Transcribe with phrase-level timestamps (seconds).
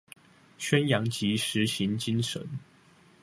[0.57, 2.49] 宣揚及實行精神